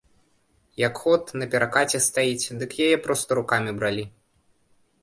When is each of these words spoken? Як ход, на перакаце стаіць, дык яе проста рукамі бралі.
Як 0.87 0.95
ход, 1.03 1.23
на 1.41 1.49
перакаце 1.57 1.99
стаіць, 2.07 2.51
дык 2.63 2.71
яе 2.87 2.91
проста 3.05 3.29
рукамі 3.43 3.71
бралі. 3.79 4.03